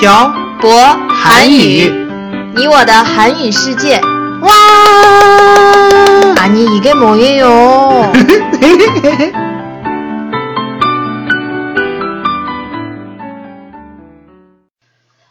[0.00, 0.70] 漂博
[1.08, 1.90] 韩语
[2.54, 4.00] 你我的韩语世界
[4.40, 4.50] 와!
[6.38, 8.12] 아니 이게 뭐예요?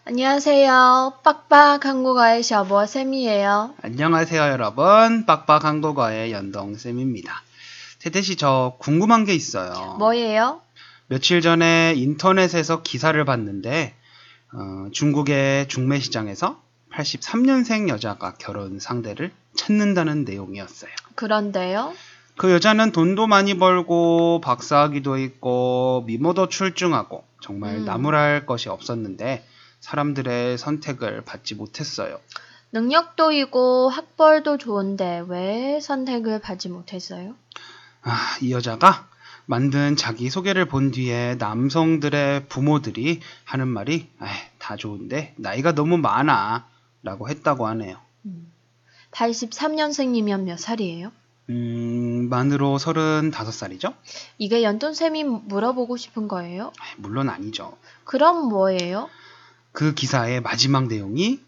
[0.06, 1.14] 안녕하세요.
[1.24, 3.74] 빡빡 한국어의 셔보 쌤이에요.
[3.82, 5.26] 안녕하세요, 여러분.
[5.26, 7.42] 빡빡 한국어의 연동쌤입니다.
[8.00, 9.96] 태태씨, 저 궁금한 게 있어요.
[9.98, 10.62] 뭐예요?
[11.08, 13.96] 며칠 전에 인터넷에서 기사를 봤는데,
[14.53, 16.61] 어, 중국의 중매 시장에서
[16.93, 20.91] 83년생 여자가 결혼 상대를 찾는다는 내용이었어요.
[21.15, 21.95] 그런데요?
[22.37, 27.85] 그 여자는 돈도 많이 벌고 박사학위도 있고 미모도 출중하고 정말 음.
[27.85, 29.45] 나무랄 것이 없었는데
[29.81, 32.19] 사람들의 선택을 받지 못했어요.
[32.73, 37.35] 능력도 있고 학벌도 좋은데 왜 선택을 받지 못했어요?
[38.03, 39.10] 아, 이 여자가
[39.51, 44.09] 만든 자기 소개를 본 뒤에 남성들의 부모들이 하는 말이
[44.59, 46.69] 다 좋은데 나이가 너무 많아
[47.03, 47.99] 라고 했다고 하네요.
[49.11, 51.11] 83년생이면 몇 살이에요?
[51.49, 53.93] 음, 만으로 35살이죠?
[54.39, 56.73] 이게 연돈쌤이 물어보고 싶은 거예요?
[56.97, 57.77] 물론 아니죠.
[58.05, 59.11] 그럼 뭐예요?
[59.73, 61.41] 그 기사의 마지막 내용이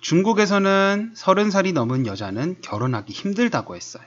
[0.00, 4.04] 중국에서는 30살이 넘은 여자는 결혼하기 힘들다고 했어요.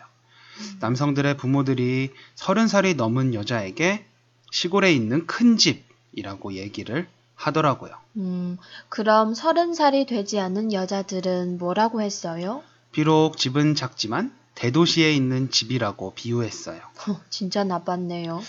[0.79, 4.05] 남성들의 부모들이 30살이 넘은 여자에게
[4.51, 7.91] 시골에 있는 큰 집이라고 얘기를 하더라고요.
[8.17, 8.57] 음,
[8.89, 12.63] 그럼 서른 살이 되지 않은 여자들은 뭐라고 했어요?
[12.91, 16.79] 비록 집은 작지만 대도시에 있는 집이라고 비유했어요.
[17.07, 18.39] 허, 진짜 나빴네요.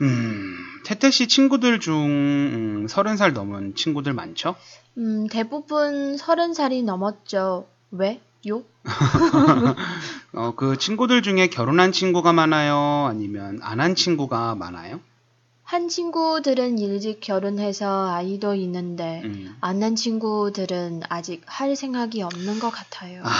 [0.00, 4.56] 음, 태태 씨 친구들 중 음, 30살 넘은 친구들 많죠?
[4.96, 7.66] 음, 대부분 서른 살이 넘었죠.
[7.90, 8.20] 왜?
[8.48, 8.62] 요?
[10.34, 13.06] 어, 그 친구들 중에 결혼한 친구가 많아요?
[13.08, 15.00] 아니면 안 한 친구가 많아요?
[15.62, 19.56] 한 친구들은 일찍 결혼해서 아이도 있는데 음.
[19.60, 23.22] 안한 친구들은 아직 할 생각이 없는 것 같아요.
[23.24, 23.30] 아,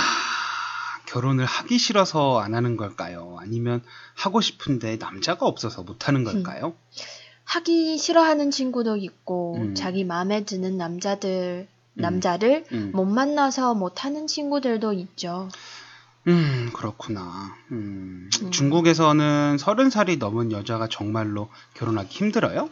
[1.07, 3.37] 결혼을 하기 싫어서 안 하는 걸까요?
[3.41, 3.83] 아니면
[4.15, 6.75] 하고 싶은데 남자가 없어서 못 하는 걸까요?
[7.45, 9.75] 하기 싫어하는 친구도 있고 음.
[9.75, 11.80] 자기 마음에 드는 남자들 음.
[11.95, 12.93] 남자를 음.
[12.95, 15.49] 못 만나서 못 하는 친구들도 있죠.
[16.29, 17.55] 음, 그렇구나.
[17.73, 18.51] 음, 음.
[18.51, 22.69] 중국에서는 서른 살이 넘은 여자가 정말로 결혼하기 힘들어요?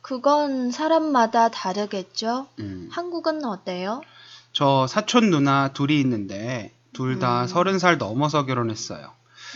[0.00, 2.46] 그건 사람마다 다르겠죠.
[2.58, 4.02] 음, 한국은 어때요?
[4.52, 7.46] 저 사촌 누나 둘이 있는데 둘다 음.
[7.48, 9.10] 서른 살 넘어서 결혼했어요.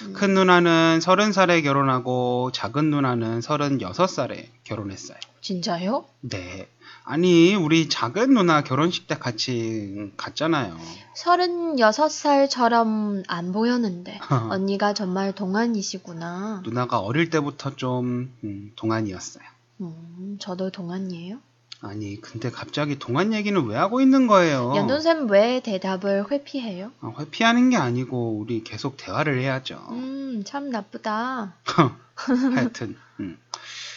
[0.06, 5.16] 음, 큰 누나는 서른 살에 결혼하고 작은 누나는 서른 여섯 살에 결혼했어요.
[5.40, 6.04] 진짜요?
[6.20, 6.68] 네.
[7.04, 10.76] 아니, 우리 작은 누나 결혼식 때 같이 갔잖아요.
[11.16, 14.18] 36살처럼 안 보였는데
[14.50, 16.60] 언니가 정말 동안이시구나.
[16.64, 19.44] 누나가 어릴 때부터 좀 음, 동안이었어요.
[19.80, 21.38] 음, 저도 동안이에요.
[21.80, 24.74] 아니, 근데 갑자기 동안 얘기는 왜 하고 있는 거예요?
[24.74, 26.90] 연돈쌤 왜 대답을 회피해요?
[27.00, 29.86] 어, 회피하는 게 아니고 우리 계속 대화를 해야죠.
[29.90, 31.54] 음, 참 나쁘다.
[32.16, 33.38] 하여튼 음.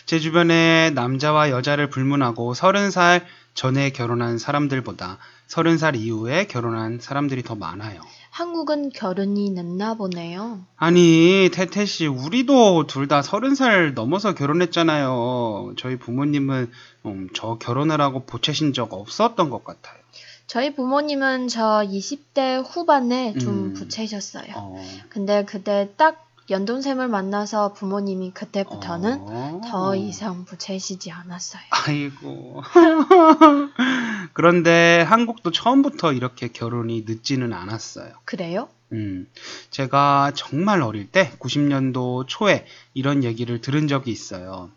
[0.05, 7.43] 제 주변에 남자와 여자를 불문하고 서른 살 전에 결혼한 사람들보다 서른 살 이후에 결혼한 사람들이
[7.43, 8.01] 더 많아요.
[8.31, 10.61] 한국은 결혼이 늦나 보네요.
[10.77, 15.73] 아니 태태 씨 우리도 둘 다 서른 살 넘어서 결혼했잖아요.
[15.77, 16.71] 저희 부모님은
[17.05, 19.99] 음, 저 결혼을 하고 보채신 적 없었던 것 같아요.
[20.47, 23.73] 저희 부모님은 저 20대 후반에 좀 음.
[23.73, 24.53] 부채셨어요.
[24.55, 29.61] 어, 근데 그때 딱 연돈쌤을 만나서 부모님이 그때부터는 어.
[29.65, 31.61] 더 이상 부채시지 않았어요.
[31.69, 32.61] 아이고.
[34.33, 38.13] 그런데 한국도 처음부터 이렇게 결혼이 늦지는 않았어요.
[38.25, 38.67] 그래요?
[38.91, 39.27] 음,
[39.69, 44.69] 제가 정말 어릴 때 90년도 초에 이런 얘기를 들은 적이 있어요.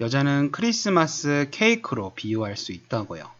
[0.00, 3.30] 여자는 크리스마스 케이크로 비유할 수 있다고요.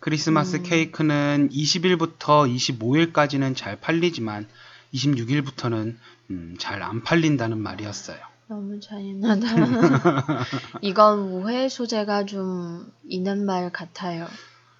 [0.00, 0.62] 크리스마스 음.
[0.64, 4.46] 케이크는 20일부터 25일까지는 잘 팔리지만
[4.94, 5.96] 26일부터는
[6.30, 8.18] 음, 잘 안 팔린다는 말이었어요.
[8.48, 9.46] 너무 잔인하다.
[10.82, 14.26] 이건 우회 소재가 좀 있는 말 같아요.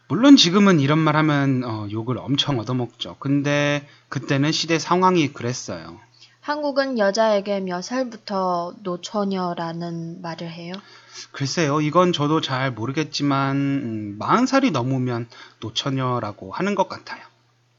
[0.08, 3.16] 물론 지금은 이런 말 하면 어, 욕을 엄청 얻어먹죠.
[3.18, 5.98] 근데 그때는 시대 상황이 그랬어요.
[6.40, 10.74] 한국은 여자에게 몇 살부터 노처녀라는 말을 해요?
[11.30, 15.28] 글쎄요, 이건 저도 잘 모르겠지만 음, 40살이 넘으면
[15.60, 17.22] 노처녀라고 하는 것 같아요.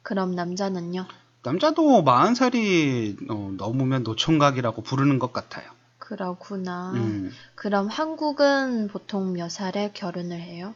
[0.02, 1.06] 그럼 남자는요?
[1.44, 5.66] 남자도 40살이 어, 넘으면 노총각이라고 부르는 것 같아요.
[6.00, 6.92] 그렇구나.
[6.95, 10.74] 음, 그럼 한국은 보통 몇 살에 결혼을 해요?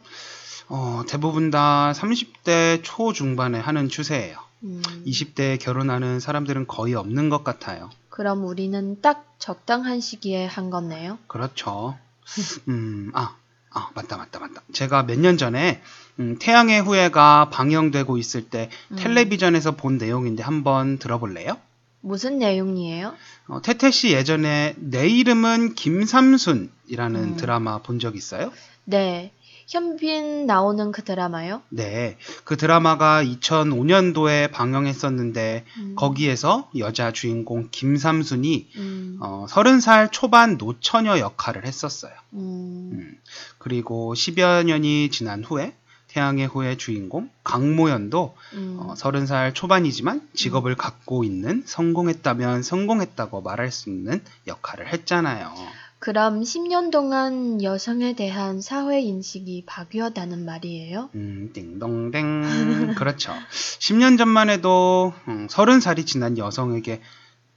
[0.70, 4.38] 어, 대부분 다 30대 초중반에 하는 추세예요.
[4.64, 7.90] 음, 20대에 결혼하는 사람들은 거의 없는 것 같아요.
[8.10, 11.20] 그럼 우리는 딱 적당한 시기에 한 거네요?
[11.28, 11.98] 그렇죠.
[12.68, 13.36] 음, 아,
[13.72, 14.62] 아, 맞다, 맞다, 맞다.
[14.74, 15.82] 제가 몇 년 전에
[16.20, 18.96] 음, 태양의 후예가 방영되고 있을 때 음.
[18.98, 21.58] 텔레비전에서 본 내용인데 한번 들어볼래요?
[22.02, 23.14] 무슨 내용이에요?
[23.48, 27.36] 어, 태태 씨 예전에 내 이름은 김삼순이라는 음.
[27.38, 28.52] 드라마 본 적 있어요?
[28.86, 29.32] 네.
[29.70, 31.62] 현빈 나오는 그 드라마요?
[31.68, 32.18] 네.
[32.46, 35.96] 그 드라마가 2005년도에 방영했었는데 음.
[35.98, 39.18] 거기에서 여자 주인공 김삼순이 음.
[39.20, 42.14] 어, 30살 초반 노처녀 역할을 했었어요.
[42.34, 43.18] 음.
[43.68, 45.74] 음, 그리고 10여 년이 지난 후에
[46.08, 48.78] 태양의 후예 주인공 강모연도 음.
[48.80, 55.54] 어, 30살 초반이지만 직업을 갖고 있는 성공했다면 성공했다고 말할 수 있는 역할을 했잖아요.
[56.00, 61.10] 그럼 10년 동안 여성에 대한 사회 인식이 바뀌었다는 말이에요?
[61.16, 62.94] 음, 띵동댕.
[62.96, 63.34] 그렇죠.
[63.52, 67.02] 10년 전만 해도 음, 30살이 지난 여성에게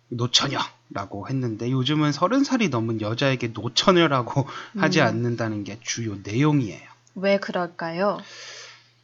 [0.08, 0.58] 노처녀
[0.92, 4.46] 라고 했는데 요즘은 30살이 넘은 여자에게 노처녀라고
[4.78, 5.06] 하지 음.
[5.06, 6.88] 않는다는 게 주요 내용이에요.
[7.14, 8.18] 왜 그럴까요?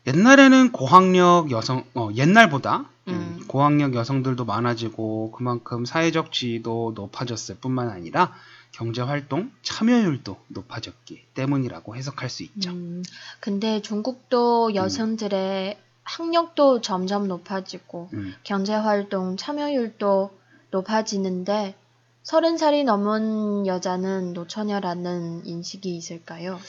[0.06, 3.44] 옛날에는 고학력 여성, 어, 옛날보다 음, 음.
[3.46, 8.32] 고학력 여성들도 많아지고 그만큼 사회적 지위도 높아졌을 뿐만 아니라
[8.72, 12.70] 경제 활동 참여율도 높아졌기 때문이라고 해석할 수 있죠.
[12.70, 13.02] 음,
[13.40, 20.30] 근데 중국도 여성들의 학력도 점점 높아지고 음, 경제 활동 참여율도
[20.76, 21.74] 높아지는데
[22.22, 26.60] 서른 살이 넘은 여자는 노처녀라는 인식이 있을까요?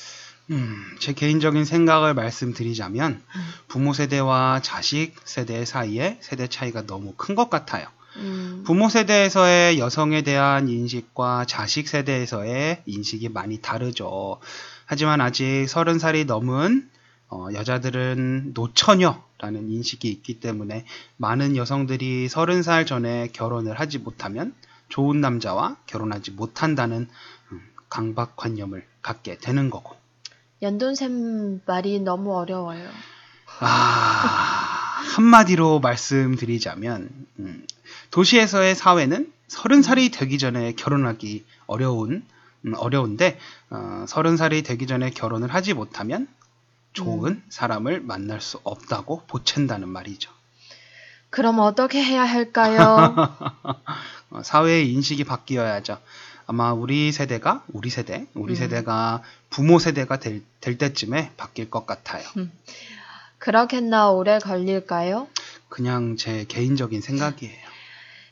[0.51, 3.21] 음, 제 개인적인 생각을 말씀드리자면
[3.67, 7.87] 부모 세대와 자식 세대 사이에 세대 차이가 너무 큰 것 같아요.
[8.15, 14.39] 음, 부모 세대에서의 여성에 대한 인식과 자식 세대에서의 인식이 많이 다르죠.
[14.85, 16.89] 하지만 아직 서른 살이 넘은
[17.29, 20.85] 어, 여자들은 노처녀라는 인식이 있기 때문에
[21.17, 24.53] 많은 여성들이 서른 살 전에 결혼을 하지 못하면
[24.89, 27.07] 좋은 남자와 결혼하지 못한다는
[27.51, 29.95] 음, 강박관념을 갖게 되는 거고.
[30.61, 32.89] 연돈샘 말이 너무 어려워요.
[33.59, 33.67] 아,
[35.15, 37.09] 한마디로 말씀드리자면,
[37.39, 37.65] 음,
[38.11, 42.25] 도시에서의 사회는 서른 살이 되기 전에 결혼하기 어려운,
[42.65, 43.37] 음, 어려운데,
[43.69, 46.27] 어, 서른 살이 되기 전에 결혼을 하지 못하면
[46.97, 50.31] 좋은 사람을 만날 수 없다고 보챈다는 말이죠.
[51.29, 53.13] 그럼 어떻게 해야 할까요?
[54.31, 55.99] 어, 사회의 인식이 바뀌어야죠.
[56.47, 58.55] 아마 우리 세대가, 우리 세대, 우리 음.
[58.55, 62.23] 세대가 부모 세대가 될, 될 때쯤에 바뀔 것 같아요.
[63.37, 65.27] 그렇겠나 오래 걸릴까요?
[65.69, 67.67] 그냥 제 개인적인 생각이에요.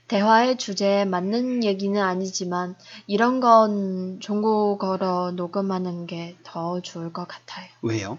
[0.08, 2.76] 대화의 주제에 맞는 얘기는 아니지만
[3.08, 7.68] 이런 건 중국어로 녹음하는 게 더 좋을 것 같아요.
[7.82, 8.18] 왜요?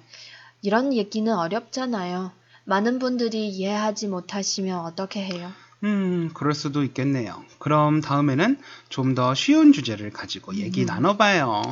[0.66, 2.32] 이런 얘기는 어렵잖아요.
[2.64, 5.52] 많은 분들이 이해하지 못하시면 어떻게 해요?
[5.84, 7.44] 음, 그럴 수도 있겠네요.
[7.60, 8.58] 그럼 다음에는
[8.88, 10.86] 좀 더 쉬운 주제를 가지고 얘기 음.
[10.86, 11.62] 나눠봐요.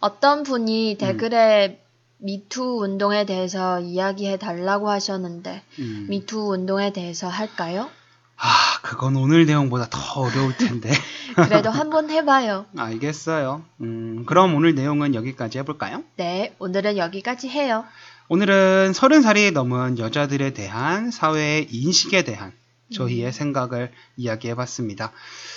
[0.00, 1.80] 어떤 분이 댓글에
[2.18, 6.06] 미투 운동에 대해서 이야기해 달라고 하셨는데 음.
[6.10, 7.88] 미투 운동에 대해서 할까요?
[8.36, 8.48] 아,
[8.82, 10.90] 그건 오늘 내용보다 더 어려울 텐데.
[11.36, 12.66] 그래도 한번 해봐요.
[12.76, 13.62] 알겠어요.
[13.80, 16.02] 음, 그럼 오늘 내용은 여기까지 해볼까요?
[16.16, 17.84] 네, 오늘은 여기까지 해요.
[18.32, 22.54] 오늘은 서른 살이 넘은 여자들에 대한 사회의 인식에 대한
[22.90, 25.12] 저희의 생각을 이야기해 봤습니다.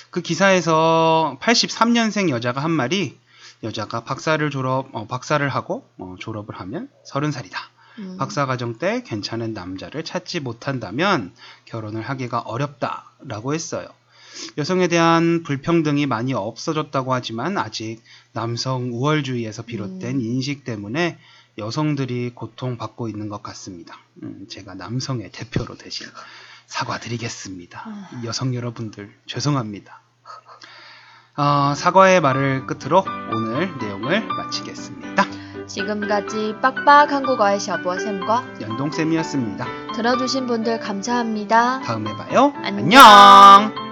[0.10, 3.18] 그 기사에서 83년생 여자가 한 말이
[3.63, 7.57] 여자가 박사를 졸업, 어, 박사를 하고 어, 졸업을 하면 서른 살이다.
[7.99, 11.31] 음, 박사 과정 때 괜찮은 남자를 찾지 못한다면
[11.64, 13.88] 결혼을 하기가 어렵다라고 했어요.
[14.57, 18.02] 여성에 대한 불평등이 많이 없어졌다고 하지만 아직
[18.33, 20.21] 남성 우월주의에서 비롯된 음.
[20.21, 21.18] 인식 때문에
[21.57, 23.97] 여성들이 고통받고 있는 것 같습니다.
[24.24, 26.07] 음, 제가 남성의 대표로 대신
[26.68, 27.83] 사과드리겠습니다.
[27.85, 28.21] 아.
[28.26, 30.02] 여성 여러분들 죄송합니다.
[31.38, 35.26] 어, 사과의 말을 끝으로 오늘 내용을 마치겠습니다.
[35.68, 39.94] 지금까지 빡빡 한국어의 샤보쌤과 연동쌤이었습니다.
[39.95, 41.81] 들어주신 분들 감사합니다.
[41.81, 42.54] 다음에 봐요.
[42.64, 43.02] 안녕.
[43.04, 43.84] 안녕.